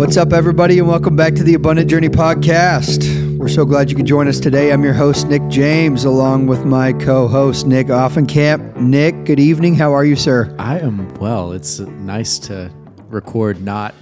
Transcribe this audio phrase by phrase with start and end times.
[0.00, 3.36] What's up, everybody, and welcome back to the Abundant Journey podcast.
[3.36, 4.72] We're so glad you could join us today.
[4.72, 8.76] I'm your host, Nick James, along with my co host, Nick Offenkamp.
[8.76, 9.74] Nick, good evening.
[9.74, 10.56] How are you, sir?
[10.58, 11.52] I am well.
[11.52, 12.72] It's nice to
[13.10, 13.94] record not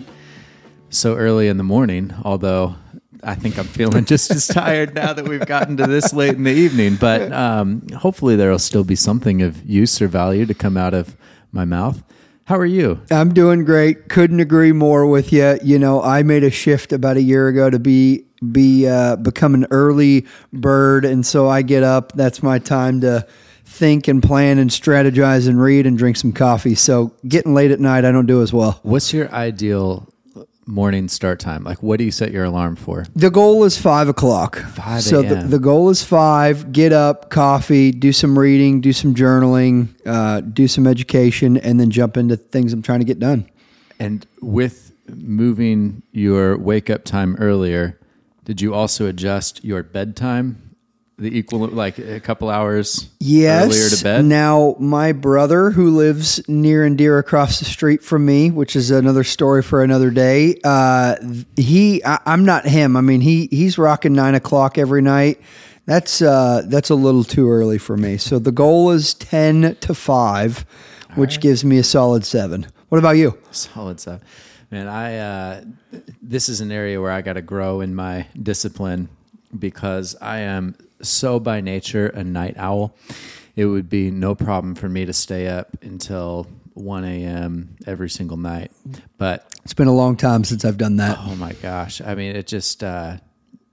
[0.88, 2.76] so early in the morning, although
[3.24, 6.44] I think I'm feeling just as tired now that we've gotten to this late in
[6.44, 6.94] the evening.
[6.94, 10.94] But um, hopefully, there will still be something of use or value to come out
[10.94, 11.16] of
[11.50, 12.04] my mouth.
[12.48, 12.98] How are you?
[13.10, 14.08] I'm doing great.
[14.08, 15.58] Couldn't agree more with you.
[15.62, 19.52] You know, I made a shift about a year ago to be be uh, become
[19.52, 22.12] an early bird, and so I get up.
[22.12, 23.26] That's my time to
[23.66, 26.74] think and plan and strategize and read and drink some coffee.
[26.74, 28.80] So getting late at night, I don't do as well.
[28.82, 30.08] What's your ideal
[30.68, 31.64] morning start time?
[31.64, 33.06] Like, what do you set your alarm for?
[33.16, 34.58] The goal is five o'clock.
[34.58, 36.72] 5 So the, the goal is five.
[36.72, 41.90] Get up, coffee, do some reading, do some journaling, uh, do some education, and then
[41.90, 43.48] jump into things I'm trying to get done.
[43.98, 47.98] And with moving your wake up time earlier,
[48.44, 50.67] did you also adjust your bedtime?
[51.18, 53.66] The equal, like a couple hours Yes.
[53.66, 54.24] earlier to bed?
[54.24, 58.92] Now, my brother, who lives near and dear across the street from me, which is
[58.92, 60.60] another story for another day.
[60.62, 61.16] Uh,
[61.56, 62.96] he, I, I'm not him.
[62.96, 65.40] I mean, he he's rocking nine o'clock every night.
[65.86, 68.16] That's uh, that's a little too early for me.
[68.16, 70.64] So the goal is ten to five,
[71.16, 72.66] which gives me a solid seven.
[72.90, 73.36] What about you?
[73.50, 74.20] Solid seven.
[74.70, 75.64] Man, I uh,
[76.22, 79.08] this is an area where I got to grow in my discipline
[79.58, 82.94] because I am so by nature a night owl.
[83.56, 87.76] It would be no problem for me to stay up until 1 a.m.
[87.86, 88.70] every single night.
[89.16, 91.18] But It's been a long time since I've done that.
[91.20, 93.16] oh my gosh, I mean, it just, uh,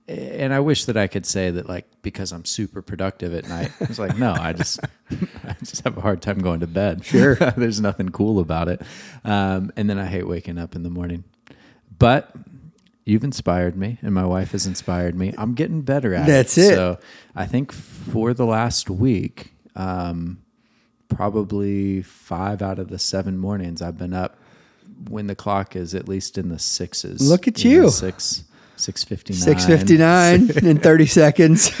[0.08, 3.72] and I wish that I could say that like because I'm super productive at night.
[3.80, 4.78] It's like no, I just
[5.44, 7.04] I just have a hard time going to bed.
[7.04, 7.34] Sure.
[7.56, 8.82] there's nothing cool about it.
[9.24, 11.24] Um, and then I hate waking up in the morning.
[11.98, 12.30] But
[13.06, 15.32] you've inspired me, and my wife has inspired me.
[15.38, 16.72] I'm getting better at That's it.
[16.72, 16.74] it.
[16.74, 16.98] So
[17.34, 20.42] I think for the last week, um,
[21.08, 24.36] probably five out of the seven mornings I've been up
[25.08, 27.26] when the clock is at least in the sixes.
[27.26, 27.90] Look at know, you.
[27.90, 28.44] six
[28.76, 29.40] six fifty nine.
[29.42, 31.72] Six fifty nine in thirty seconds.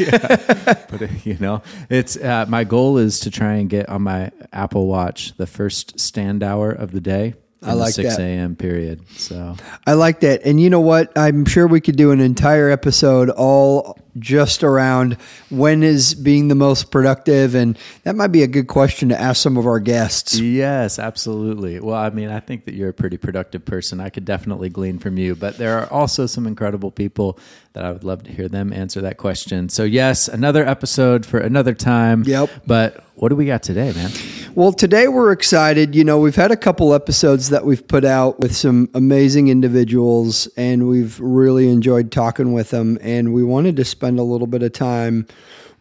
[0.88, 4.30] But uh, you know, it's uh, my goal is to try and get on my
[4.52, 7.34] Apple Watch the first stand hour of the day.
[7.66, 8.22] I the like six that.
[8.22, 8.56] a.m.
[8.56, 9.00] period.
[9.18, 9.56] So
[9.86, 10.42] I like that.
[10.44, 11.16] And you know what?
[11.16, 15.16] I'm sure we could do an entire episode all just around
[15.50, 17.54] when is being the most productive.
[17.54, 20.38] And that might be a good question to ask some of our guests.
[20.38, 21.80] Yes, absolutely.
[21.80, 24.00] Well, I mean, I think that you're a pretty productive person.
[24.00, 27.38] I could definitely glean from you, but there are also some incredible people
[27.74, 29.68] that I would love to hear them answer that question.
[29.68, 32.22] So, yes, another episode for another time.
[32.24, 32.48] Yep.
[32.66, 34.10] But what do we got today, man?
[34.54, 35.94] Well, today we're excited.
[35.94, 40.48] You know, we've had a couple episodes that we've put out with some amazing individuals,
[40.56, 42.98] and we've really enjoyed talking with them.
[43.02, 45.26] And we wanted to spend a little bit of time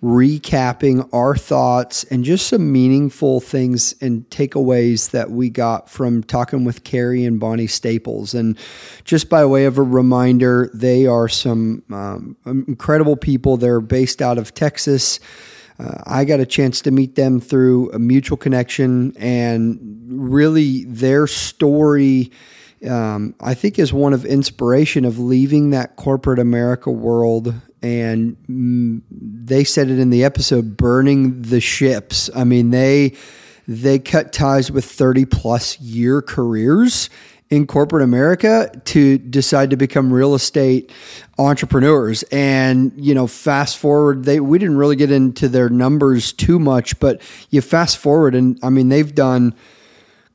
[0.03, 6.63] recapping our thoughts and just some meaningful things and takeaways that we got from talking
[6.63, 8.35] with Kerry and Bonnie Staples.
[8.35, 8.57] And
[9.03, 13.57] just by way of a reminder, they are some um, incredible people.
[13.57, 15.19] They're based out of Texas.
[15.79, 21.27] Uh, I got a chance to meet them through a mutual connection, and really their
[21.27, 22.31] story,
[22.87, 27.53] um, I think, is one of inspiration of leaving that corporate America world.
[27.85, 32.31] And mm, they said it in the episode, burning the ships.
[32.35, 33.15] I mean, they
[33.67, 37.11] they cut ties with thirty plus year careers
[37.51, 40.91] in corporate America to decide to become real estate
[41.37, 42.23] entrepreneurs.
[42.31, 46.99] And, you know, fast forward, they we didn't really get into their numbers too much,
[46.99, 49.53] but you fast forward and I mean they've done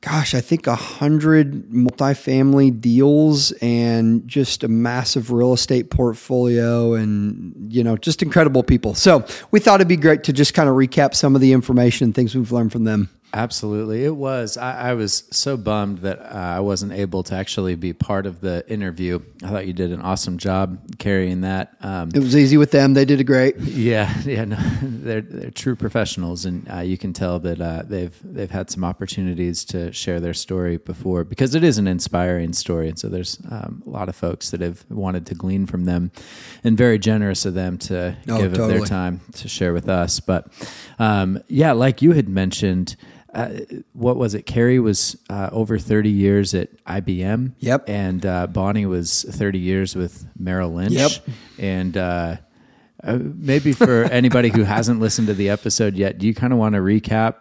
[0.02, 7.72] gosh, I think a hundred multifamily deals and just a massive real estate portfolio and
[7.72, 8.94] you know, just incredible people.
[8.94, 12.06] So we thought it'd be great to just kind of recap some of the information
[12.06, 13.10] and things we've learned from them.
[13.32, 14.04] Absolutely.
[14.04, 14.56] It was.
[14.56, 18.40] I, I was so bummed that uh, I wasn't able to actually be part of
[18.40, 19.20] the interview.
[19.44, 21.76] I thought you did an awesome job carrying that.
[21.80, 22.94] Um, It was easy with them.
[22.94, 23.56] They did a great.
[23.58, 28.18] yeah, yeah, no, they're they're true professionals, and uh, you can tell that uh, they've
[28.24, 32.88] they've had some opportunities to share their story before because it is an inspiring story,
[32.88, 36.10] and so there's um, a lot of folks that have wanted to glean from them,
[36.64, 40.18] and very generous of them to Oh, give of their time to share with us.
[40.18, 40.48] But
[40.98, 42.96] um, yeah, like you had mentioned.
[43.32, 43.50] Uh,
[43.92, 44.42] what was it?
[44.46, 47.52] Kerry was uh, over 30 years at IBM.
[47.58, 47.88] Yep.
[47.88, 50.92] And uh, Bonnie was 30 years with Merrill Lynch.
[50.94, 51.10] Yep.
[51.58, 52.36] And uh,
[53.04, 56.58] uh, maybe for anybody who hasn't listened to the episode yet, do you kind of
[56.58, 57.36] want to recap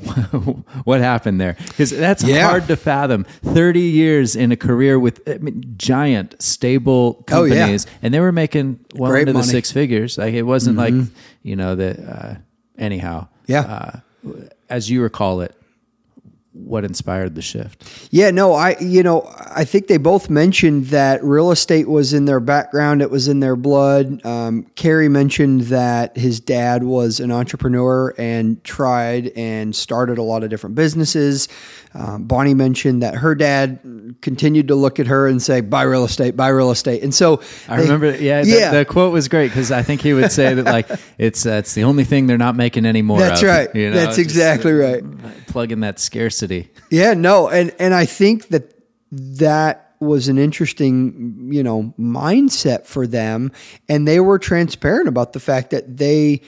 [0.84, 2.48] what happened there because that's Yeah.
[2.48, 7.54] hard to fathom 30 years in a career with I mean, giant stable Oh, yeah.
[7.54, 9.46] companies and they were making well Great into the money.
[9.48, 9.50] Mm-hmm.
[9.56, 10.94] six figures like it wasn't like
[11.42, 12.34] you know that uh,
[12.78, 14.00] anyhow Yeah.
[14.68, 15.54] As you recall it
[16.64, 21.22] what inspired the shift Yeah, no, I you know I think they both mentioned that
[21.24, 24.24] real estate was in their background; it was in their blood.
[24.24, 30.42] Um, Kerry mentioned that his dad was an entrepreneur and tried and started a lot
[30.44, 31.48] of different businesses.
[31.92, 33.80] Um, Bonnie mentioned that her dad
[34.20, 37.40] continued to look at her and say, "Buy real estate, buy real estate." And so
[37.68, 40.30] I they- remember, yeah, the, yeah, the quote was great because I think he would
[40.30, 43.18] say that like it's uh, it's the only thing they're not making any more.
[43.18, 43.74] That's of, right.
[43.74, 45.46] you know, That's exactly uh, right.
[45.48, 46.49] Plug in that scarcity.
[46.90, 48.74] Yeah, no, and and I think that
[49.12, 53.52] that was an interesting, you know, mindset for them,
[53.88, 56.40] and they were transparent about the fact that they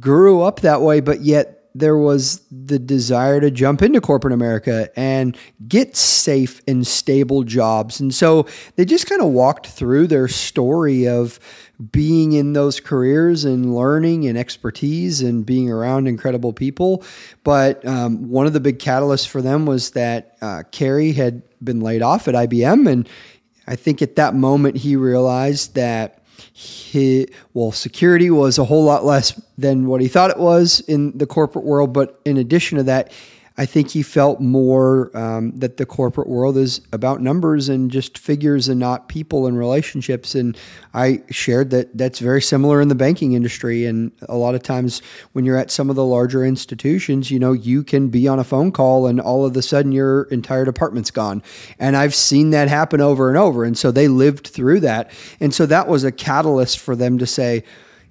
[0.00, 4.88] grew up that way, but yet there was the desire to jump into corporate America
[4.96, 5.36] and
[5.66, 7.98] get safe and stable jobs.
[7.98, 8.46] And so
[8.76, 11.40] they just kind of walked through their story of
[11.90, 17.02] being in those careers and learning and expertise and being around incredible people.
[17.42, 21.80] But um, one of the big catalysts for them was that uh, Kerry had been
[21.80, 22.90] laid off at IBM.
[22.90, 23.08] And
[23.66, 26.22] I think at that moment he realized that
[26.52, 31.16] he, well, security was a whole lot less than what he thought it was in
[31.16, 31.92] the corporate world.
[31.92, 33.12] But in addition to that,
[33.56, 38.18] I think he felt more um, that the corporate world is about numbers and just
[38.18, 40.34] figures and not people and relationships.
[40.34, 40.58] And
[40.92, 43.86] I shared that that's very similar in the banking industry.
[43.86, 45.02] And a lot of times
[45.34, 48.44] when you're at some of the larger institutions, you know, you can be on a
[48.44, 51.40] phone call and all of a sudden your entire department's gone.
[51.78, 53.62] And I've seen that happen over and over.
[53.62, 55.12] And so they lived through that.
[55.38, 57.62] And so that was a catalyst for them to say,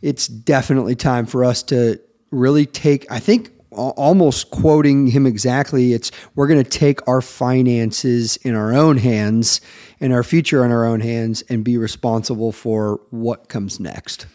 [0.02, 2.00] it's definitely time for us to
[2.32, 8.38] really take, I think, almost quoting him exactly it's we're going to take our finances
[8.38, 9.62] in our own hands
[10.00, 14.26] and our future in our own hands and be responsible for what comes next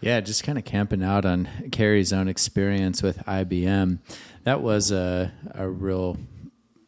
[0.00, 3.98] Yeah, just kind of camping out on Kerry's own experience with IBM.
[4.44, 6.18] That was a, a real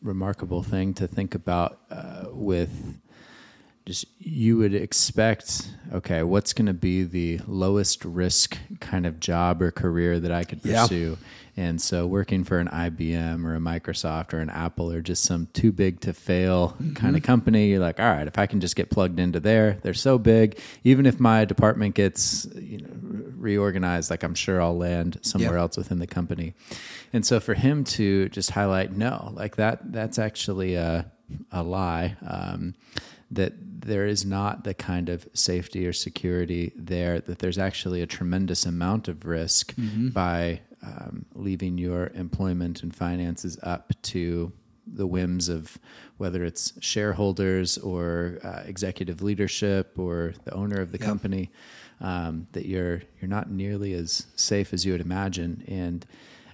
[0.03, 3.01] remarkable thing to think about uh, with
[3.91, 9.61] just you would expect okay what's going to be the lowest risk kind of job
[9.61, 10.83] or career that i could Yeah.
[10.83, 11.17] pursue?
[11.57, 15.49] And so working for an ibm or a microsoft or an apple or just some
[15.53, 17.69] too big to fail kind of company.
[17.71, 20.59] You're like all right if i can just get plugged into there they're so big.
[20.85, 22.89] Even if my department gets you know
[23.37, 25.63] reorganized like i'm sure i'll land somewhere Yeah.
[25.63, 26.55] else within the company.
[27.13, 31.11] And so for him to just highlight no like that that's actually a,
[31.51, 32.17] a lie.
[32.27, 32.75] Um,
[33.31, 38.07] that there is not the kind of safety or security there, that there's actually a
[38.07, 39.75] tremendous amount of risk
[40.13, 44.53] by um, leaving your employment and finances up to
[44.87, 45.79] the whims of
[46.17, 51.51] whether it's shareholders or uh, executive leadership or the owner of the company,
[52.01, 55.63] um, that you're you're not nearly as safe as you would imagine.
[55.69, 56.05] And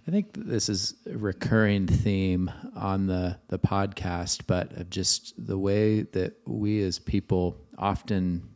[0.06, 5.58] I think this is a recurring theme on the the podcast, but of just the
[5.58, 8.48] way that we as people often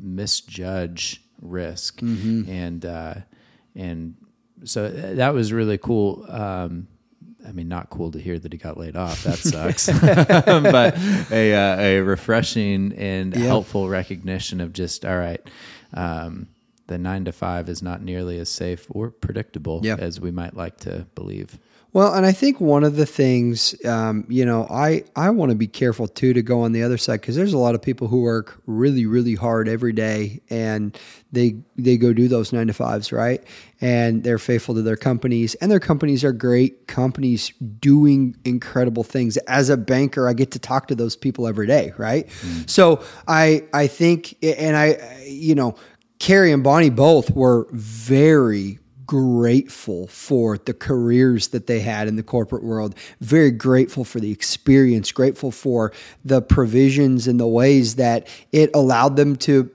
[0.00, 3.14] misjudge risk, and uh,
[3.74, 4.14] and
[4.64, 6.24] so that was really cool.
[6.28, 6.86] Um,
[7.46, 9.22] I mean, not cool to hear that he got laid off.
[9.24, 9.86] That sucks.
[10.00, 10.96] but
[11.30, 13.46] a uh, a refreshing and Yeah.
[13.46, 15.42] helpful recognition of just all right.
[15.92, 16.48] Um,
[16.86, 19.96] the nine to five is not nearly as safe or predictable Yeah.
[19.98, 21.58] as we might like to believe.
[21.94, 25.54] Well, and I think one of the things, um, you know, I, I want to
[25.56, 28.08] be careful too to go on the other side because there's a lot of people
[28.08, 30.98] who work really, really hard every day and
[31.30, 33.44] they they go do those nine to fives, right?
[33.80, 39.36] And they're faithful to their companies, and their companies are great companies doing incredible things.
[39.36, 42.28] As a banker, I get to talk to those people every day, right?
[42.66, 45.74] So I I think, and I, you know,
[46.24, 52.22] Kerry and Bonnie both were very grateful for the careers that they had in the
[52.22, 55.92] corporate world, very grateful for the experience, grateful for
[56.24, 59.70] the provisions and the ways that it allowed them to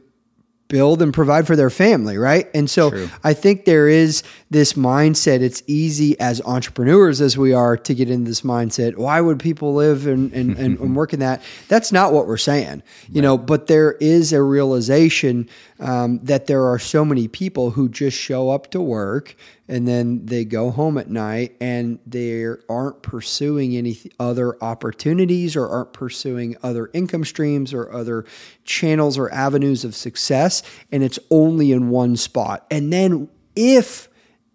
[0.69, 2.47] build and provide for their family, right?
[2.53, 3.09] And so True.
[3.23, 5.41] I think there is this mindset.
[5.41, 8.95] It's easy as entrepreneurs as we are to get into this mindset.
[8.95, 11.41] Why would people live and, and, and, and work in that?
[11.67, 15.49] That's not what we're saying, you know, but there is a realization
[15.79, 19.35] um, that there are so many people who just show up to work
[19.69, 25.67] and then they go home at night and they aren't pursuing any other opportunities or
[25.67, 28.25] aren't pursuing other income streams or other
[28.65, 30.63] channels or avenues of success.
[30.91, 32.65] And it's only in one spot.
[32.71, 34.08] And then if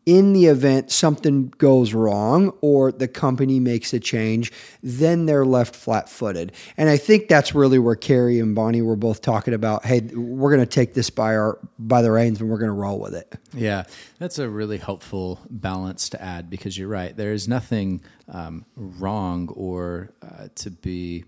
[0.07, 5.75] in the event something goes wrong or the company makes a change, then they're left
[5.75, 6.53] flat footed.
[6.77, 10.55] And I think that's really where Kerry and Bonnie were both talking about, hey, we're
[10.55, 13.15] going to take this by our by the reins and we're going to roll with
[13.15, 13.35] it.
[13.55, 13.85] Yeah,
[14.19, 17.17] that's a really helpful balance to add because you're right.
[17.17, 21.25] There is nothing um, wrong or uh, to be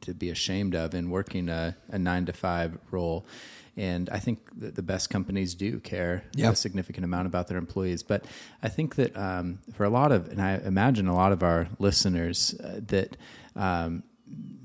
[0.00, 3.26] to be ashamed of in working a, a nine to five role.
[3.76, 6.52] And I think that the best companies do care Yep.
[6.52, 8.02] a significant amount about their employees.
[8.02, 8.26] But
[8.62, 11.68] I think that um, for a lot of, and I imagine a lot of our
[11.78, 13.16] listeners, uh, that
[13.56, 14.02] um,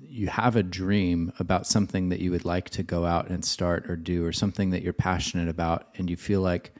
[0.01, 3.89] you have a dream about something that you would like to go out and start
[3.89, 6.73] or do, or something that you're passionate about, and you feel like,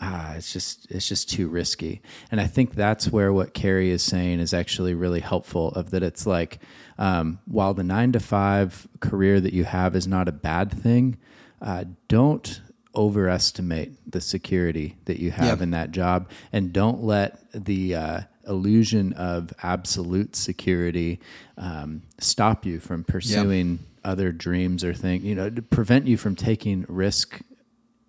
[0.00, 2.00] ah, it's just it's just too risky.
[2.30, 5.68] And I think that's where what Kerry is saying is actually really helpful.
[5.72, 6.60] Of that, it's like
[6.98, 11.16] um, while the nine to five career that you have is not a bad thing,
[11.60, 12.60] uh, don't
[12.94, 15.62] overestimate the security that you have Yeah.
[15.64, 21.20] in that job, and don't let the uh, illusion of absolute security
[21.56, 25.24] um, stop you from pursuing other dreams or things.
[25.24, 27.40] You know, to prevent you from taking risk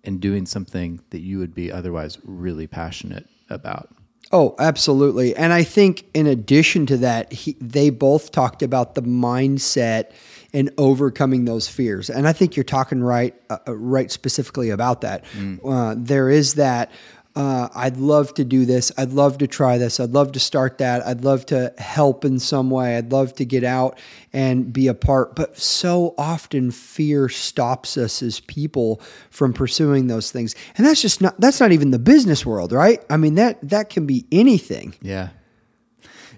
[0.04, 3.88] and doing something that you would be otherwise really passionate about.
[4.32, 5.36] Oh, absolutely.
[5.36, 10.10] And I think in addition to that, he, they both talked about the mindset
[10.56, 12.08] and overcoming those fears.
[12.08, 15.22] And I think you're talking right, uh, uh, right specifically about that.
[15.62, 16.90] Uh, there is that.
[17.34, 18.90] Uh, I'd love to do this.
[18.96, 20.00] I'd love to try this.
[20.00, 21.06] I'd love to start that.
[21.06, 22.96] I'd love to help in some way.
[22.96, 23.98] I'd love to get out
[24.32, 25.36] and be a part.
[25.36, 30.54] But so often fear stops us as people from pursuing those things.
[30.78, 33.04] And that's just not that's not even the business world, right?
[33.10, 34.94] I mean that that can be anything.
[35.02, 35.28] Yeah.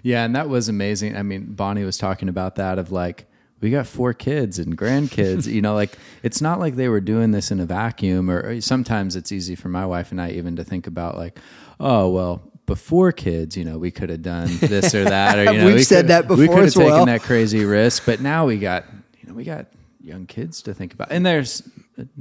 [0.03, 1.15] Yeah, and that was amazing.
[1.15, 3.28] I mean, Bonnie was talking about that of like
[3.61, 7.31] we got four kids and grandkids, you know, like it's not like they were doing
[7.31, 10.55] this in a vacuum or, or sometimes it's easy for my wife and I even
[10.57, 11.37] to think about like,
[11.79, 15.57] oh, well, before kids, you know, we could have done this or that or you
[15.59, 17.05] know, We've we said that we could have as taken well.
[17.05, 18.85] that crazy risk, but now we got,
[19.19, 19.65] you know, we got
[20.01, 21.11] young kids to think about.
[21.11, 21.63] And there's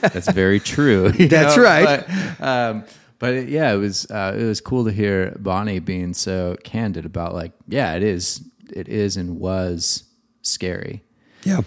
[0.00, 1.10] that's very true.
[1.12, 2.04] That's know, right.
[2.38, 2.84] But, um,
[3.18, 7.04] but it- yeah, it was uh, it was cool to hear Bonnie being so candid
[7.04, 10.04] about like, yeah, it is, it is, and was
[10.46, 11.02] scary.
[11.44, 11.62] Yeah.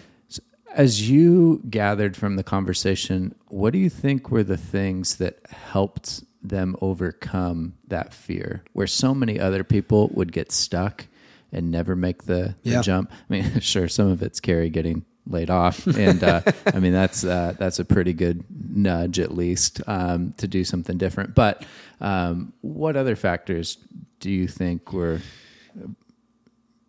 [0.73, 6.23] As you gathered from the conversation, what do you think were the things that helped
[6.43, 8.63] them overcome that fear?
[8.73, 11.07] Where so many other people would get stuck
[11.51, 12.81] and never make the, the Yeah.
[12.81, 13.11] jump.
[13.11, 17.23] I mean, sure, some of it's Kerry getting laid off, and uh, I mean that's
[17.23, 18.43] uh, that's a pretty good
[18.75, 21.33] nudge at least um, to do something different.
[21.35, 21.65] But
[22.01, 23.77] um, what other factors
[24.19, 25.19] do you think were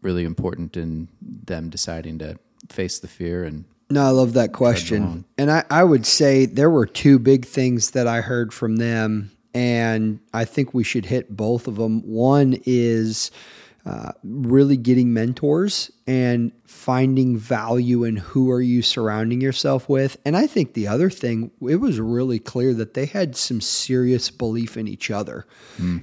[0.03, 2.39] really important in them deciding to
[2.69, 5.25] face the fear and No, I love that question.
[5.37, 9.33] And I, I would say there were two big things that I heard from them,
[9.53, 12.01] and I think we should hit both of them.
[12.07, 13.31] One is
[13.87, 20.17] uh, really getting mentors and finding value in who are you surrounding yourself with.
[20.25, 24.31] And I think the other thing, it was really clear that they had some serious
[24.31, 25.47] belief in each other.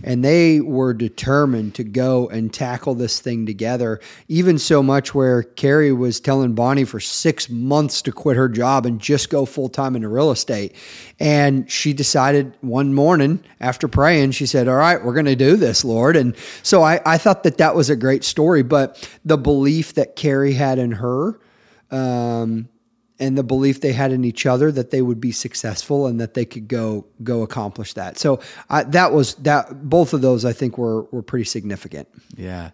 [0.03, 5.43] And they were determined to go and tackle this thing together, even so much where
[5.43, 9.69] Kerry was telling Bonnie for six months to quit her job and just go full
[9.69, 10.75] time into real estate.
[11.19, 15.55] And she decided one morning after praying, she said, All right, we're going to do
[15.57, 16.15] this, Lord.
[16.15, 18.63] And so I, I thought that that was a great story.
[18.63, 21.39] But the belief that Kerry had in her,
[21.91, 22.69] um,
[23.19, 26.33] and the belief they had in each other that they would be successful and that
[26.36, 28.17] they could go go accomplish that.
[28.17, 29.89] So I, that was that.
[29.89, 32.07] Both of those I think were were pretty significant.
[32.36, 32.71] Yeah.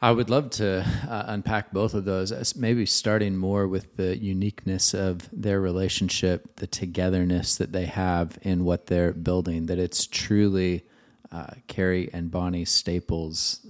[0.00, 4.94] I would love to uh, unpack both of those, maybe starting more with the uniqueness
[4.94, 10.84] of their relationship, the togetherness that they have in what they're building, that it's truly
[11.30, 13.64] uh, Kerry and Bonnie Staples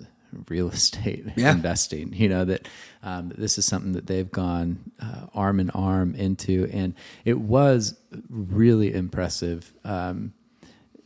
[0.48, 1.52] real estate Yeah.
[1.52, 2.12] investing.
[2.12, 2.68] You know, that
[3.02, 6.68] um, this is something that they've gone uh, arm in arm into.
[6.72, 7.98] And it was
[8.28, 9.72] really impressive.
[9.84, 10.32] Um,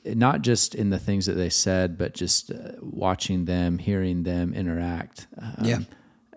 [0.04, 4.54] not just in the things that they said, but just uh, watching them, hearing them
[4.54, 5.26] interact.
[5.38, 5.78] Um, Yeah.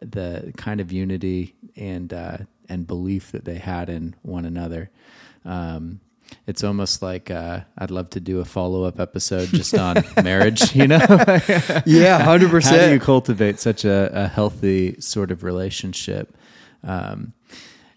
[0.02, 2.38] The kind of unity and uh,
[2.70, 4.90] and belief that they had in one another.
[5.44, 6.00] Um,
[6.50, 10.76] it's almost like uh, I'd love to do a follow up episode just on marriage.
[10.76, 10.98] You know,
[11.86, 12.64] Yeah, 100%.
[12.72, 16.36] how do you cultivate such a, a healthy sort of relationship?
[16.84, 17.34] Um,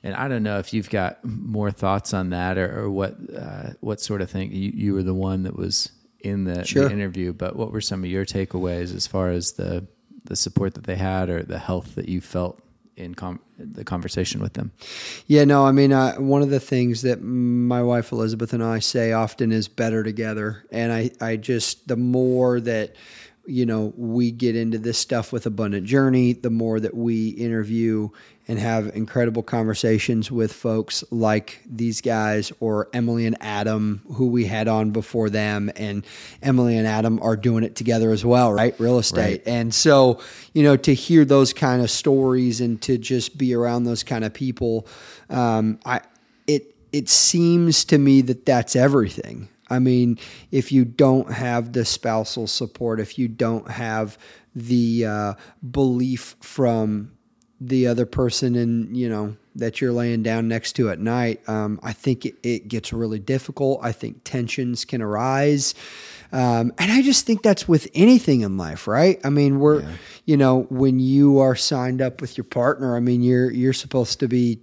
[0.03, 3.71] and I don't know if you've got more thoughts on that or, or what uh,
[3.81, 4.53] what sort of thing.
[4.53, 5.91] You, you were the one that was
[6.21, 6.89] in the, Sure.
[6.89, 9.87] the interview, but what were some of your takeaways as far as the
[10.25, 12.61] the support that they had or the health that you felt
[12.97, 14.73] in com- the conversation with them.
[15.27, 18.81] Yeah, no, I mean, uh, one of the things that my wife Elizabeth and I
[18.81, 20.65] say often is better together.
[20.71, 22.95] And I, I just, the more that,
[23.47, 28.09] you know, we get into this stuff with Abundant Journey, the more that we interview
[28.49, 34.47] and have incredible conversations with folks like these guys or Emily and Adam, who we
[34.47, 35.71] had on before them.
[35.77, 36.05] And
[36.43, 38.79] Emily and Adam are doing it together as well, right?
[38.79, 39.21] Real estate.
[39.21, 39.43] Right.
[39.47, 40.21] And so,
[40.55, 44.25] you know, to hear those kind of stories and to just be around those kind
[44.25, 44.87] of people,
[45.31, 46.01] um, I,
[46.47, 49.49] it, it seems to me that that's everything.
[49.73, 50.19] I mean,
[50.51, 54.19] if you don't have the spousal support, if you don't have
[54.55, 55.35] the uh,
[55.71, 57.13] belief from
[57.61, 61.79] the other person and you know that you're laying down next to at night um,
[61.85, 63.79] i think it, it, gets really difficult.
[63.83, 65.75] I think tensions can arise.
[66.33, 69.21] Um, and i just think that's with anything in life right?
[69.25, 69.93] I mean we're yeah.
[70.25, 74.19] you know when you are signed up with your partner i mean you're you're supposed
[74.21, 74.61] to be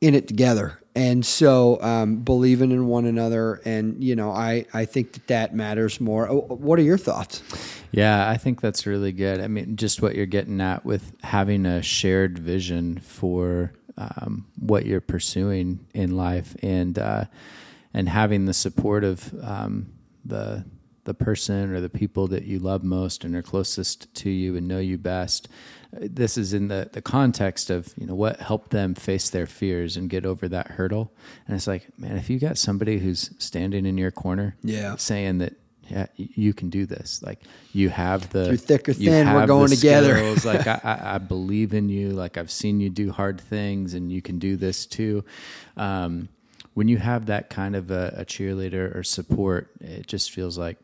[0.00, 4.84] in it together and so um, believing in one another and you know i i
[4.84, 6.28] think that that matters more.
[6.28, 7.42] Oh, what are your thoughts?
[7.90, 9.40] Yeah i think that's really good.
[9.40, 14.86] I mean just what you're getting at with having a shared vision for um, what
[14.86, 17.24] you're pursuing in life and uh,
[17.92, 19.92] and having the support of um,
[20.24, 20.64] the
[21.04, 24.66] the person or the people that you love most and are closest to you and
[24.66, 25.48] know you best
[26.00, 29.96] this is in the, the context of you know what helped them face their fears
[29.96, 31.12] and get over that hurdle.
[31.46, 34.96] And it's like man if you got somebody who's standing in your corner yeah.
[34.96, 35.54] saying that
[35.88, 37.40] yeah you can do this like
[37.74, 40.34] you have the through thick or thin we're going together.
[40.44, 44.22] like I, I, believe in you like i've seen you do hard things and you
[44.22, 45.24] can do this too.
[45.76, 46.28] Um,
[46.72, 50.78] when you have that kind of a, a cheerleader or support it just feels like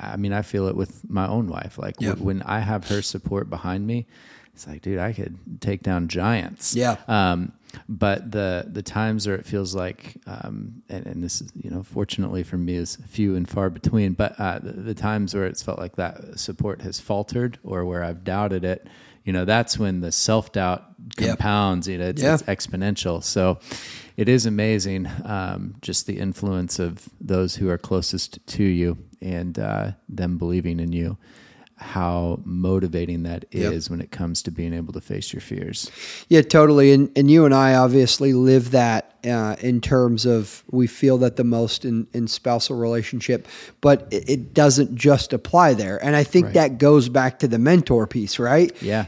[0.00, 1.78] I mean, I feel it with my own wife.
[1.78, 4.06] Like w- when I have her support behind me,
[4.54, 6.74] it's like, dude, I could take down giants.
[6.74, 6.96] Yeah.
[7.08, 7.52] Um,
[7.88, 11.82] but the the times where it feels like, um, and, and, this is you know,
[11.82, 14.12] fortunately for me, is few and far between.
[14.12, 18.04] But uh, the, the, times where it's felt like that support has faltered, or where
[18.04, 18.86] I've doubted it,
[19.24, 20.84] you know, that's when the self doubt
[21.16, 21.88] compounds.
[21.88, 21.92] Yep.
[21.92, 22.34] You know, it's, yeah.
[22.34, 23.22] it's, exponential.
[23.22, 23.58] So
[24.16, 29.58] it is amazing, um, just the influence of those who are closest to you and
[29.58, 31.16] uh, them believing in you
[31.82, 33.90] how motivating that is yep.
[33.90, 35.90] when it comes to being able to face your fears.
[36.28, 36.92] Yeah, totally.
[36.92, 41.36] And and you and I obviously live that uh, in terms of we feel that
[41.36, 43.46] the most in, in spousal relationship,
[43.80, 46.02] but it, it doesn't just apply there.
[46.02, 46.54] And I think right.
[46.54, 48.72] that goes back to the mentor piece, right?
[48.82, 49.06] Yeah.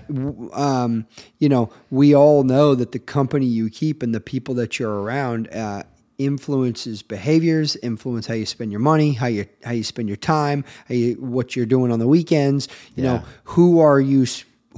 [0.53, 1.07] Um,
[1.39, 5.03] you know, we all know that the company you keep and the people that you're
[5.03, 5.49] around.
[5.49, 5.83] Uh,
[6.19, 10.65] influences behaviors, influence how you spend your money, how you how you spend your time,
[10.89, 12.69] you, what you're doing on the weekends.
[12.95, 13.13] You yeah.
[13.15, 14.27] know, who are you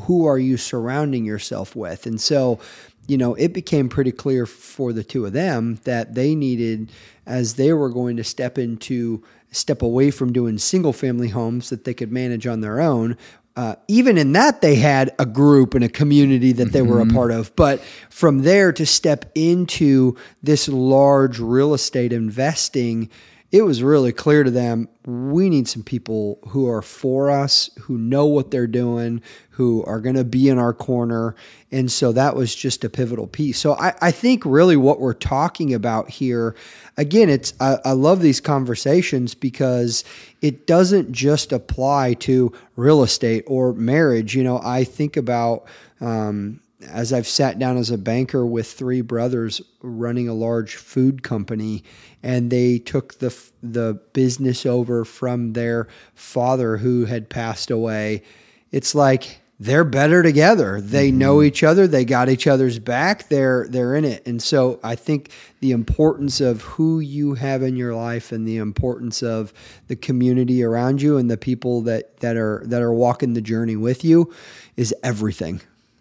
[0.03, 2.07] who are you surrounding yourself with?
[2.07, 2.59] And so,
[3.07, 6.91] you know, it became pretty clear for the two of them that they needed
[7.27, 11.85] as they were going to step into step away from doing single family homes that
[11.85, 13.17] they could manage on their own
[13.57, 16.91] uh, even in that they had a group and a community that they mm-hmm.
[16.91, 17.17] were a mm-hmm.
[17.17, 23.11] part of but from there to step into this large real estate investing
[23.57, 27.97] it was really clear to them we need some people who are for us, who
[27.97, 31.35] know what they're doing, who are going to be in our corner.
[31.73, 33.59] And so that was just a pivotal piece.
[33.59, 36.55] So I, I think really what we're talking about here,
[36.99, 40.05] again, it's I, I love these conversations because
[40.43, 44.37] it doesn't just apply to real estate or marriage.
[44.37, 45.67] You know, I think about
[46.01, 51.23] um, as I've sat down as a banker with three brothers running a large food
[51.23, 51.85] company,
[52.27, 58.25] and they took the the business over from their father who had passed away.
[58.73, 60.81] It's like they're better together.
[60.81, 61.19] They mm-hmm.
[61.19, 61.87] know each other.
[61.87, 63.29] They got each other's back.
[63.29, 64.27] They're they're in it.
[64.27, 68.57] And so I think the importance of who you have in your life and the
[68.57, 69.53] importance of
[69.87, 73.77] the community around you and the people that that are that are walking the journey
[73.77, 74.35] with you
[74.77, 75.61] is everything.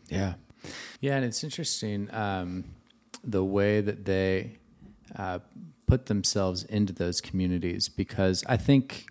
[0.09, 0.33] Yeah.
[1.01, 2.63] Yeah, and it's interesting um,
[3.23, 4.57] the way that they
[5.15, 5.39] uh,
[5.87, 9.05] put themselves into those communities because I think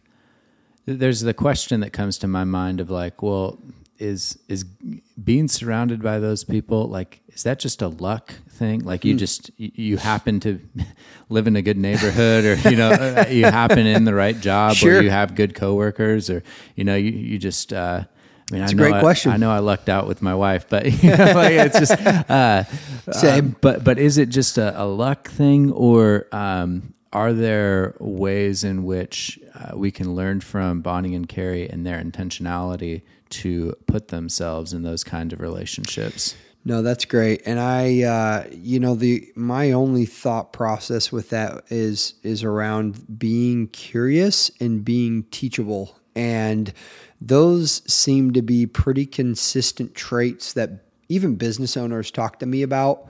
[0.86, 3.58] there's the question that comes to my mind of like, well,
[3.98, 9.04] is is being surrounded by those people like is that just a luck thing like
[9.04, 9.18] you mm.
[9.18, 10.60] just you happen to
[11.28, 14.98] live in a good neighborhood or you know you happen in the right job sure.
[14.98, 16.42] or you have good coworkers or
[16.74, 18.02] you know you, you just uh,
[18.50, 19.32] I mean, it's I a great I, question.
[19.32, 22.64] I know I lucked out with my wife, but you know, like it's just uh,
[23.12, 23.48] same.
[23.48, 28.64] Uh, but but is it just a, a luck thing, or um, are there ways
[28.64, 34.08] in which uh, we can learn from Bonnie and Kerry and their intentionality to put
[34.08, 36.36] themselves in those kind of relationships.
[36.66, 37.42] No, that's great.
[37.44, 43.18] And I, uh, you know, the my only thought process with that is is around
[43.18, 46.72] being curious and being teachable, and
[47.20, 50.70] those seem to be pretty consistent traits that
[51.08, 53.06] even business owners talk to me about.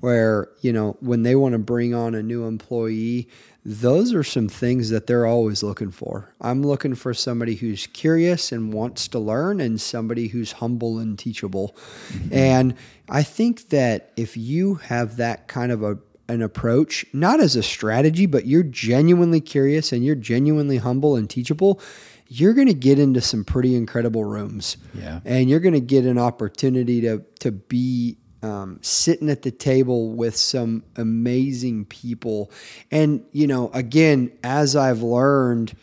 [0.00, 3.28] Where you know when they want to bring on a new employee,
[3.64, 6.32] those are some things that they're always looking for.
[6.40, 11.18] I'm looking for somebody who's curious and wants to learn and somebody who's humble and
[11.18, 11.76] teachable.
[12.08, 12.32] Mm-hmm.
[12.32, 12.74] And
[13.08, 15.98] I think that if you have that kind of a
[16.30, 21.28] an approach, not as a strategy, but you're genuinely curious and you're genuinely humble and
[21.28, 21.80] teachable,
[22.28, 24.76] you're going to get into some pretty incredible rooms.
[24.94, 25.20] Yeah.
[25.24, 30.12] And you're going to get an opportunity to to be um, sitting at the table
[30.12, 32.52] with some amazing people.
[32.90, 35.74] And, you know, again, as I've learned,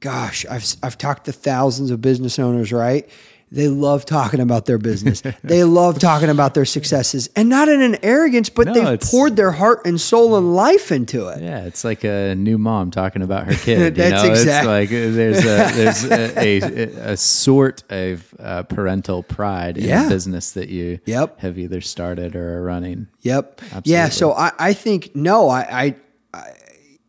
[0.00, 3.08] gosh, I've, I've talked to thousands of business owners, right?
[3.50, 5.22] They love talking about their business.
[5.42, 9.36] they love talking about their successes, and not in an arrogance, but no, they've poured
[9.36, 11.42] their heart and soul and life into it.
[11.42, 13.94] Yeah, it's like a new mom talking about her kid.
[13.96, 14.34] That's you know?
[14.34, 14.82] exactly.
[14.82, 19.84] It's like uh, there's a there's a, a, a sort of uh, parental pride in
[19.84, 20.02] Yeah.
[20.04, 21.40] the business that you Yep.
[21.40, 23.08] have either started or are running.
[23.22, 23.60] Yep.
[23.84, 24.08] Yeah.
[24.10, 25.94] So I, I think no, I, I
[26.34, 26.52] I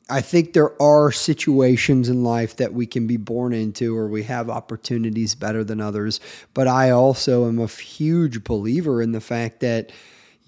[0.09, 4.23] I think there are situations in life that we can be born into or we
[4.23, 6.19] have opportunities better than others.
[6.53, 9.91] But I also am a huge believer in the fact that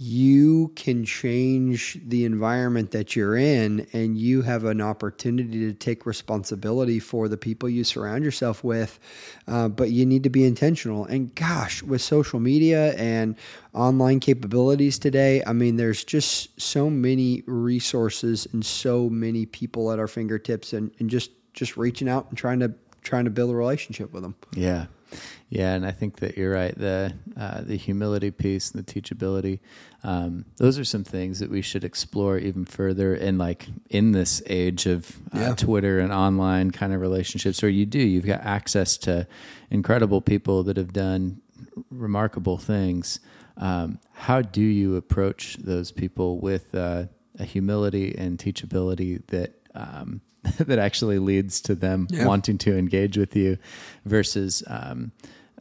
[0.04, 6.08] you can change the environment that you're in and you have an opportunity to take
[6.08, 9.00] responsibility for the people you surround yourself with
[9.48, 11.06] uh, but you need to be intentional.
[11.06, 13.36] And gosh with social media and
[13.74, 20.00] online capabilities today i mean there's just so many resources and so many people at
[20.00, 23.56] our fingertips and, and just just reaching out and trying to trying to build a
[23.56, 24.36] relationship with them.
[24.54, 24.86] Yeah,
[25.50, 26.78] yeah, and I think that you're right.
[26.78, 29.60] The uh, the humility piece, and the teachability,
[30.04, 33.14] um, those are some things that we should explore even further.
[33.14, 35.56] And like in this age of uh, Yeah.
[35.56, 39.28] Twitter and online kind of relationships, where you do, you've got access to
[39.70, 41.42] incredible people that have done
[41.90, 43.20] remarkable things.
[43.58, 47.06] Um, how do you approach those people with uh,
[47.38, 50.22] a humility and teachability that um,
[50.60, 52.26] that actually leads to them Yeah.
[52.26, 53.58] wanting to engage with you,
[54.06, 55.12] versus um,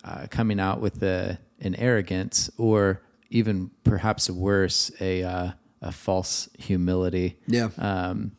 [0.04, 5.50] uh, coming out with a, an arrogance or even perhaps worse a uh,
[5.82, 7.38] a false humility.
[7.46, 7.68] Yeah.
[7.78, 8.32] Um,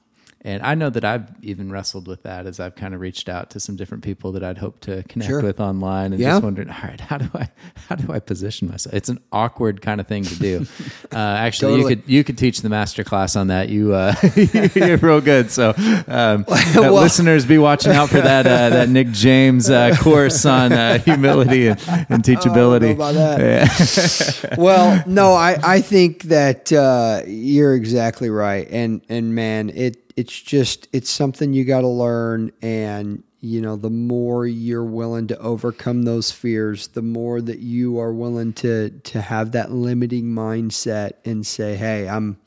[0.43, 3.51] and I know that I've even wrestled with that as I've kind of reached out
[3.51, 5.41] to some different people that I'd hope to connect Sure.
[5.41, 6.31] with online and Yeah.
[6.31, 7.49] just wondering, all right, how do I
[7.87, 8.95] how do I position myself?
[8.95, 10.65] It's an awkward kind of thing to do.
[11.13, 11.89] Uh, actually, Totally.
[11.91, 13.67] you could you could teach the master class on that.
[13.67, 14.15] You uh,
[14.75, 15.51] you're real good.
[15.51, 15.73] So
[16.07, 20.71] um, Well- listeners, be watching out for that uh, that Nick James uh, course on
[20.71, 22.95] uh, humility and, and teachability.
[22.97, 24.57] that.
[24.57, 30.39] well, no, I, I think that uh, you're exactly right, and and man, it it's
[30.39, 35.37] just it's something you got to learn, and you know, the more you're willing to
[35.39, 41.13] overcome those fears, the more that you are willing to to have that limiting mindset
[41.25, 42.37] and say, hey, I'm,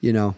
[0.00, 0.36] you know.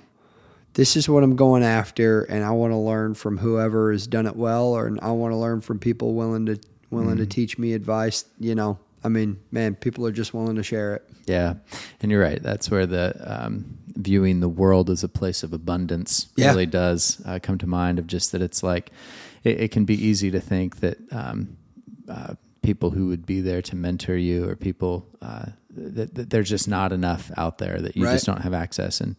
[0.74, 4.26] This is what I'm going after, and I want to learn from whoever has done
[4.26, 7.30] it well, or I want to learn from people willing to willing to mm-hmm.
[7.30, 8.26] teach me advice.
[8.38, 11.10] You know, I mean, man, people are just willing to share it.
[11.26, 11.54] Yeah,
[12.00, 12.42] and you're right.
[12.42, 16.50] That's where the um, viewing the world as a place of abundance Yeah.
[16.50, 17.98] really does uh, come to mind.
[17.98, 18.90] Of just that, it's like
[19.44, 21.56] it, it can be easy to think that um,
[22.08, 26.48] uh, people who would be there to mentor you or people uh, that, that there's
[26.48, 28.12] just not enough out there that you Right.
[28.12, 29.00] just don't have access.
[29.00, 29.16] And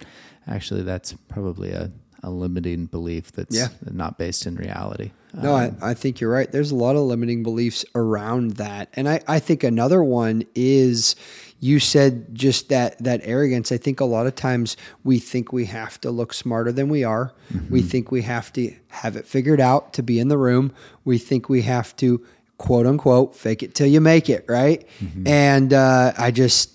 [0.48, 1.92] actually, that's probably a,
[2.24, 3.68] a limiting belief that's Yeah.
[3.92, 5.12] not based in reality.
[5.34, 6.52] No, I, I think you're right.
[6.52, 8.90] There's a lot of limiting beliefs around that.
[8.94, 11.16] And I, I think another one is
[11.60, 13.72] you said just that that arrogance.
[13.72, 17.04] I think a lot of times we think we have to look smarter than we
[17.04, 17.34] are.
[17.70, 20.72] We think we have to have it figured out to be in the room.
[21.04, 22.26] We think we have to
[22.58, 24.88] quote unquote fake it till you make it, right?
[25.26, 26.72] And uh, I just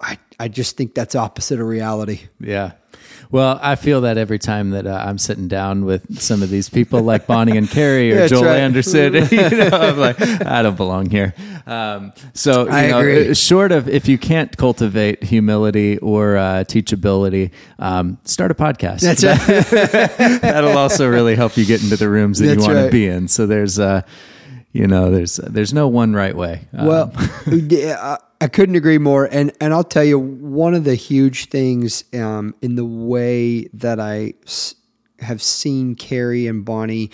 [0.00, 2.20] I, I just think that's opposite of reality.
[2.40, 2.72] Yeah.
[3.30, 6.68] Well, I feel that every time that uh, I'm sitting down with some of these
[6.68, 8.58] people like Bonnie and Kerry or That's Joel right.
[8.60, 11.34] Anderson, you know, I'm like, I don't belong here.
[11.66, 13.34] Um, so, you I know, agree.
[13.34, 19.00] short of if you can't cultivate humility or uh, teachability, um, start a podcast.
[19.00, 20.40] That's right.
[20.40, 22.84] That'll also really help you get into the rooms that That's you want right.
[22.86, 23.28] to be in.
[23.28, 24.02] So there's, uh,
[24.72, 26.66] you know, there's there's no one right way.
[26.72, 27.12] Um, Well,
[27.48, 29.28] yeah, I- couldn't agree more.
[29.30, 34.00] And and I'll tell you one of the huge things um, in the way that
[34.00, 34.74] I s-
[35.20, 37.10] have seen Kerry and Bonnie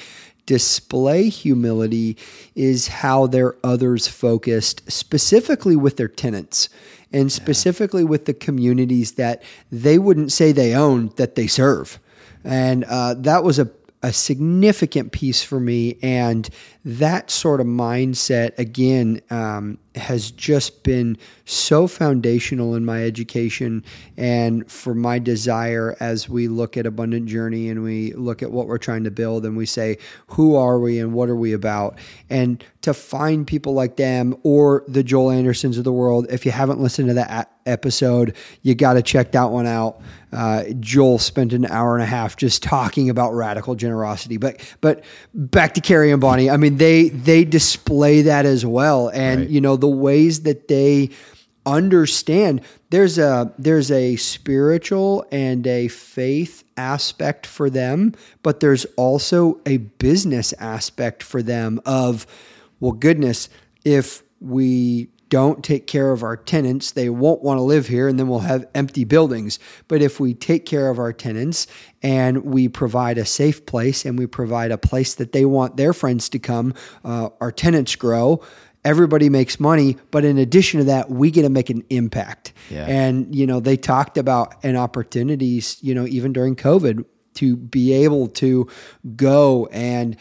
[0.47, 2.17] display humility
[2.55, 6.69] is how they're others focused, specifically with their tenants
[7.13, 11.99] and specifically with the communities that they wouldn't say they own that they serve.
[12.45, 13.69] And uh, that was a,
[14.07, 15.99] a significant piece for me.
[16.01, 16.49] And
[16.85, 23.83] that sort of mindset, again, um, has just been so foundational in my education
[24.17, 28.69] and for my desire as we look at Abundant Journey and we look at what
[28.69, 31.99] we're trying to build and we say, who are we and what are we about?
[32.31, 36.53] And to find people like them or the Joel Andersons of the world, if you
[36.53, 40.01] haven't listened to that episode, you got to check that one out.
[40.37, 44.37] Uh, Joel spent an hour and a half just talking about radical generosity.
[44.37, 45.03] But but
[45.35, 46.51] back to Kerry and Bonnie.
[46.51, 49.51] I mean, they they display that as well, and Right.
[49.51, 51.11] you know the ways that they
[51.65, 59.61] understand there's a there's a spiritual and a faith aspect for them but there's also
[59.67, 62.25] a business aspect for them of
[62.79, 63.49] well goodness
[63.85, 68.19] if we don't take care of our tenants they won't want to live here and
[68.19, 69.59] then we'll have empty buildings
[69.89, 71.67] but if we take care of our tenants
[72.03, 75.93] and we provide a safe place and we provide a place that they want their
[75.93, 76.73] friends to come
[77.05, 78.41] uh, our tenants grow
[78.85, 82.87] everybody makes money but in addition to that we get to make an impact Yeah.
[82.87, 87.93] and you know they talked about an opportunities you know even during covid to be
[87.93, 88.69] able to
[89.17, 90.17] go and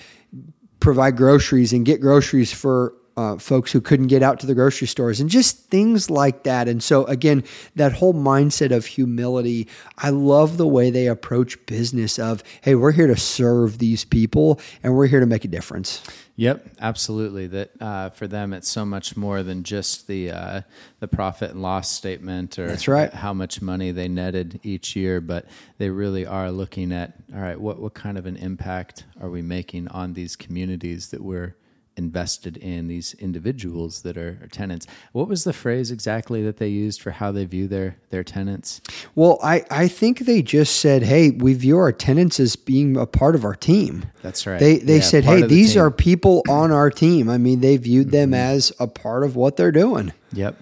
[0.80, 4.88] provide groceries and get groceries for uh, folks who couldn't get out to the grocery
[4.88, 6.68] stores and just things like that.
[6.68, 7.44] And so, again,
[7.76, 12.92] that whole mindset of humility, I love the way they approach business of, hey, we're
[12.92, 16.02] here to serve these people and we're here to make a difference.
[16.38, 17.48] Yep, absolutely.
[17.48, 20.62] That uh, for them, it's so much more than just the uh,
[21.00, 23.14] the profit and loss statement or That's right.
[23.14, 25.46] how much money they netted each year, but
[25.78, 29.42] they really are looking at all right, what what kind of an impact are we
[29.42, 31.56] making on these communities that we're
[31.98, 34.86] invested in these individuals that are, are tenants.
[35.14, 38.82] What was the phrase exactly that they used for how they view their their tenants?
[39.16, 43.06] Well, I, I think they just said, hey, we view our tenants as being a
[43.06, 44.06] part of our team.
[44.22, 44.60] That's right.
[44.60, 45.80] They, they Yeah, said, hey, the these team.
[45.80, 45.88] Mm-hmm.
[45.88, 47.30] are people on our team.
[47.30, 50.12] I mean, they viewed them as a part of what they're doing.
[50.34, 50.58] Yep.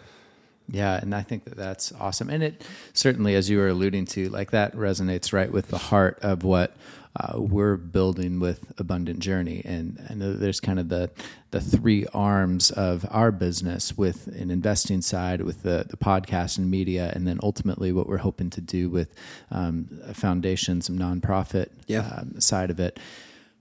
[0.69, 2.29] Yeah, and I think that that's awesome.
[2.29, 6.17] And it certainly, as you were alluding to, like that resonates right with the heart
[6.21, 6.75] of what
[7.15, 9.61] uh, we're building with Abundant Journey.
[9.65, 11.11] And I know there's kind of the
[11.51, 16.71] the three arms of our business with an investing side, with the, the podcast and
[16.71, 19.13] media, and then ultimately what we're hoping to do with
[19.51, 22.07] um, a foundation, some nonprofit Yeah.
[22.17, 22.99] um, side of it.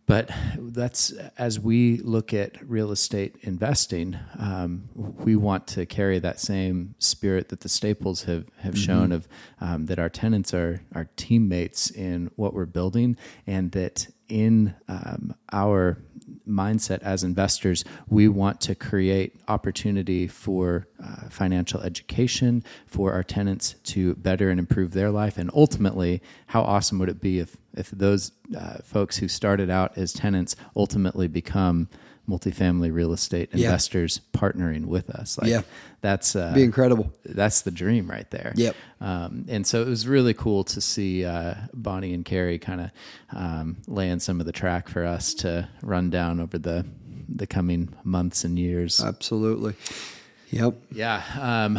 [0.06, 6.40] But that's as we look at real estate investing, um, we want to carry that
[6.40, 9.28] same spirit that the Staples have have shown of
[9.60, 15.34] um, that our tenants are our teammates in what we're building, and that in um,
[15.52, 15.98] our
[16.48, 23.74] mindset as investors, we want to create opportunity for uh, financial education for our tenants
[23.84, 25.38] to better and improve their life.
[25.38, 29.96] And ultimately, how awesome would it be if, if those uh, folks who started out
[29.96, 31.88] as tenants ultimately become
[32.28, 33.66] multifamily real estate Yeah.
[33.66, 35.38] investors partnering with us?
[35.38, 35.62] Like, Yeah.
[36.00, 37.12] that's uh, Be incredible.
[37.24, 38.52] that's the dream right there.
[38.56, 38.76] Yep.
[39.00, 42.90] Um, and so it was really cool to see uh, Bonnie and Kerry kind of
[43.36, 46.84] um, laying some of the track for us to run down over the
[47.34, 49.00] the coming months and years.
[49.00, 49.74] Absolutely.
[50.50, 50.74] Yep.
[50.92, 51.22] Yeah.
[51.40, 51.76] Um,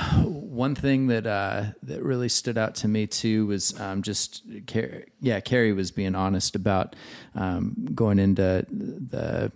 [0.49, 5.03] one thing that uh, that really stood out to me too was um, just Car-
[5.21, 6.95] yeah, Kerry was being honest about
[7.35, 9.51] um, going into the.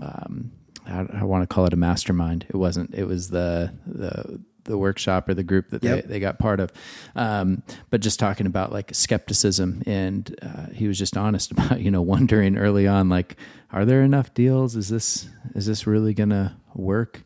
[0.00, 0.52] Um,
[0.86, 2.46] I, I want to call it a mastermind.
[2.48, 2.94] It wasn't.
[2.94, 6.02] It was the the the workshop or the group that Yep.
[6.02, 6.72] they, they got part of.
[7.14, 11.90] Um, but just talking about like skepticism, and uh, he was just honest about you
[11.90, 13.36] know wondering early on like,
[13.72, 14.76] are there enough deals?
[14.76, 17.22] Is this is this really gonna work?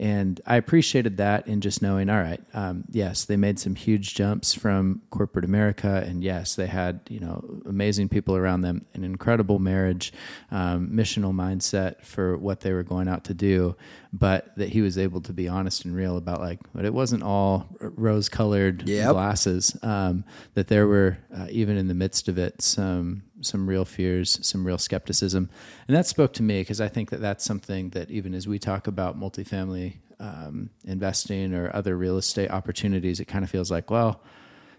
[0.00, 4.14] And I appreciated that in just knowing, all right, um, yes, they made some huge
[4.14, 9.04] jumps from corporate America, and yes, they had you know amazing people around them, an
[9.04, 10.10] incredible marriage,
[10.50, 13.76] um, missional mindset for what they were going out to do.
[14.12, 17.22] But that he was able to be honest and real about like, but it wasn't
[17.22, 19.10] all rose-colored Yep.
[19.12, 19.76] glasses.
[19.82, 24.38] Um, that there were uh, even in the midst of it some some real fears,
[24.46, 25.48] some real skepticism,
[25.88, 28.58] and that spoke to me because I think that that's something that even as we
[28.58, 33.90] talk about multifamily um, investing or other real estate opportunities, it kind of feels like,
[33.90, 34.20] well,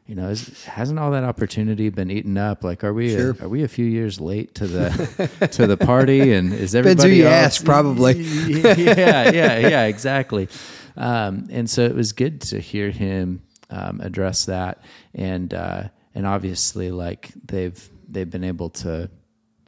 [0.08, 2.64] you know, is, hasn't all that opportunity been eaten up?
[2.64, 3.32] Like, are we Sure.
[3.40, 6.34] a, are we a few years late to the to the party?
[6.34, 8.14] And is everybody Depends who you else- ask, probably.
[8.22, 10.50] yeah, yeah, yeah, exactly.
[10.98, 14.84] Um, and so it was good to hear him um, address that,
[15.16, 19.10] and uh, and obviously, like they've they've been able to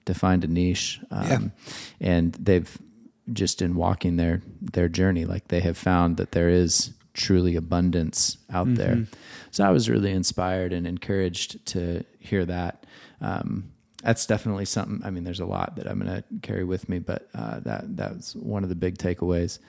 [0.05, 1.51] to find a niche, um,
[1.99, 2.77] and they've
[3.31, 8.37] just in walking their their journey, like they have found that there is truly abundance
[8.51, 8.75] out mm-hmm.
[8.75, 9.07] there.
[9.51, 12.85] So I was really inspired and encouraged to hear that.
[13.21, 13.71] Um,
[14.03, 15.01] that's definitely something.
[15.05, 17.95] I mean, there's a lot that I'm going to carry with me, but uh, that
[17.95, 19.59] that's one of the big takeaways.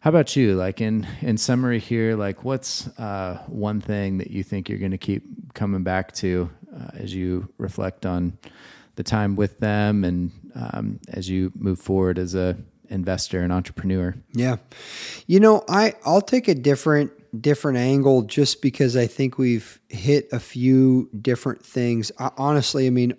[0.00, 0.54] How about you?
[0.54, 4.90] Like in in summary here, like what's uh, one thing that you think you're going
[4.92, 8.38] to keep coming back to uh, as you reflect on
[8.96, 12.56] the time with them and um, as you move forward as a
[12.88, 14.14] investor and entrepreneur?
[14.32, 14.56] Yeah,
[15.26, 20.28] you know, I I'll take a different different angle just because I think we've hit
[20.32, 22.12] a few different things.
[22.18, 23.14] I, honestly, I mean,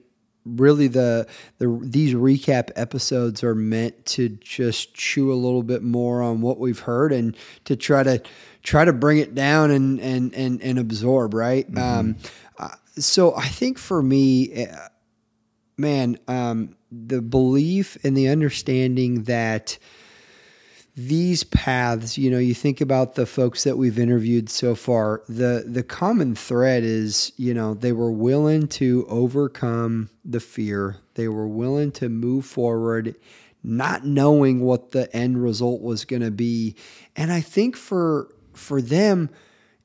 [0.55, 6.21] really the the these recap episodes are meant to just chew a little bit more
[6.21, 8.21] on what we've heard and to try to
[8.63, 11.99] try to bring it down and and and, and absorb right mm-hmm.
[11.99, 12.15] um,
[12.59, 14.87] uh, so i think for me uh,
[15.77, 19.77] man um, the belief and the understanding that
[20.97, 25.63] these paths, you know, you think about the folks that we've interviewed so far, the
[25.67, 30.97] the common thread is, you know, they were willing to overcome the fear.
[31.13, 33.15] They were willing to move forward
[33.63, 36.75] not knowing what the end result was going to be.
[37.15, 39.29] And I think for for them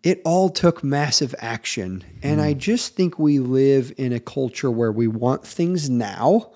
[0.03, 2.05] it all took massive action.
[2.23, 2.45] And mm.
[2.45, 6.51] I just think we live in a culture where we want things now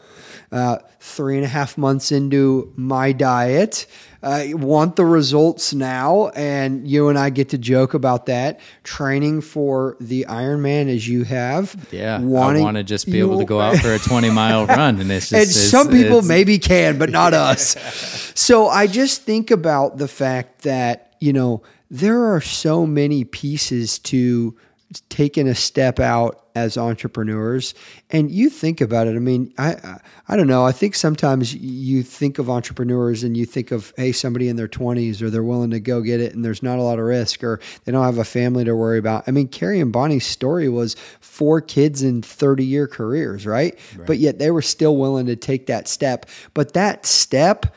[0.52, 3.86] uh, three and a half months into my diet.
[4.22, 8.58] Uh, want the results now, and you and I get to joke about that.
[8.82, 12.18] Training for the Ironman as you have, yeah.
[12.18, 15.00] Wanting, I want to just be able to go out for a twenty mile run,
[15.00, 17.76] and it's just and it's, some people maybe can, but not us.
[18.34, 23.98] so I just think about the fact that you know there are so many pieces
[24.00, 24.56] to
[25.08, 27.74] taking a step out as entrepreneurs
[28.10, 29.16] and you think about it.
[29.16, 30.64] I mean I, I, I don't know.
[30.64, 34.68] I think sometimes you think of entrepreneurs and you think of hey somebody in their
[34.68, 37.42] 20s or they're willing to go get it and there's not a lot of risk
[37.42, 39.24] or they don't have a family to worry about.
[39.26, 43.76] I mean Kerry and bonnie's story was four kids in 30 year careers right?
[43.96, 44.06] right.
[44.06, 46.26] But yet they were still willing to take that step.
[46.54, 47.74] But that step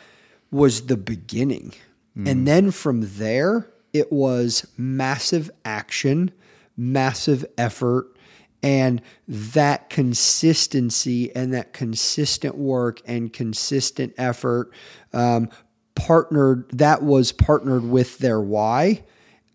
[0.52, 1.74] was the beginning.
[2.18, 2.28] Mm.
[2.28, 6.32] and then from there it was massive action
[6.80, 8.16] massive effort
[8.64, 14.72] and that consistency and that consistent work and consistent effort
[15.14, 15.50] um,
[15.96, 19.04] partnered that was partnered with their why.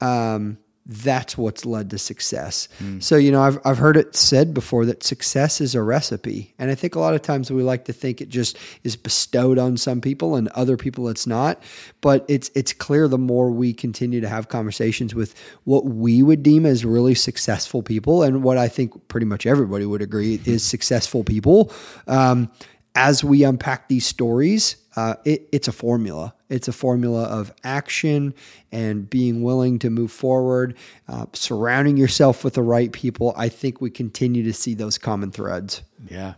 [0.01, 2.69] Um, that's what's led to success.
[2.79, 3.03] Mm.
[3.03, 6.55] So, you know, I've, I've heard it said before that success is a recipe.
[6.59, 9.59] And I think a lot of times we like to think it just is bestowed
[9.59, 11.63] on some people and other people it's not.
[12.03, 16.43] But it's, it's clear the more we continue to have conversations with what we would
[16.43, 20.63] deem as really successful people and what I think pretty much everybody would agree is
[20.63, 21.73] successful people.
[22.07, 22.51] Um,
[22.95, 26.35] as we unpack these stories, uh, it, it's a formula.
[26.49, 28.35] It's a formula of action
[28.71, 30.77] and being willing to move forward,
[31.09, 33.35] uh, surrounding yourself with the right people.
[33.37, 35.83] I think we continue to see those common threads.
[36.09, 36.35] Yeah,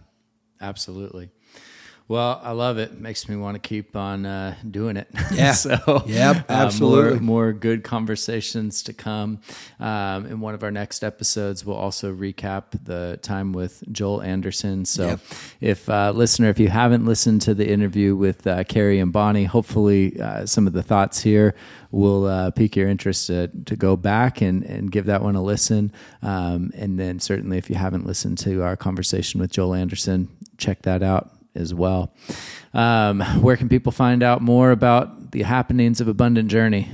[0.61, 1.31] absolutely.
[2.09, 3.01] Well, I love it.
[3.01, 5.09] Makes me want to keep on uh, doing it.
[5.33, 5.53] Yeah.
[5.53, 7.19] so, yep, absolutely.
[7.19, 9.41] Uh, more, more, good conversations to come.
[9.81, 14.85] Um, in one of our next episodes, we'll also recap the time with Joel Anderson.
[14.85, 15.21] So, yep.
[15.61, 19.45] if uh, listener, if you haven't listened to the interview with uh, Kerry and Bonnie,
[19.45, 21.55] hopefully uh, some of the thoughts here
[21.91, 25.43] will uh, pique your interest to, to go back and, and give that one a
[25.43, 25.93] listen.
[26.23, 30.83] Um, and then certainly, if you haven't listened to our conversation with Joel Anderson, check
[30.83, 32.13] that out as well.
[32.75, 36.91] Um, where can people find out more about the happenings of Abundant Journey?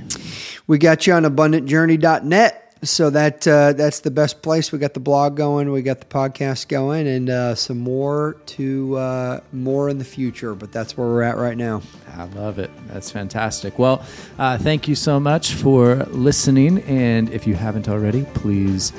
[0.65, 2.59] We got you on abundantjourney.net.
[2.83, 4.73] So that uh, that's the best place.
[4.73, 8.97] We got the blog going, we got the podcast going, and uh, some more to
[8.97, 10.53] uh, more in the future.
[10.53, 11.81] But that's where we're at right now.
[12.17, 12.69] I love it.
[12.87, 13.79] That's fantastic.
[13.79, 14.05] Well,
[14.37, 16.79] uh, thank you so much for listening.
[16.79, 18.91] And if you haven't already, please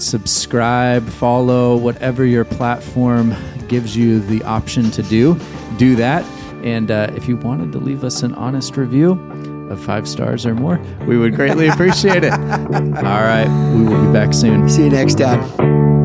[0.00, 3.34] subscribe, follow, whatever your platform
[3.68, 5.38] gives you the option to do,
[5.76, 6.24] do that.
[6.64, 9.12] And uh, if you wanted to leave us an honest review
[9.70, 12.32] of five stars or more, we would greatly appreciate it.
[12.32, 13.48] All right.
[13.74, 14.68] We will be back soon.
[14.68, 15.99] See you next time.